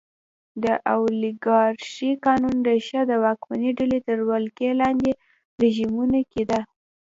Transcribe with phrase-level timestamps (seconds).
[0.63, 5.11] د اولیګارشۍ قانون ریښه د واکمنې ډلې تر ولکې لاندې
[5.61, 6.59] رژیمونو کې ده.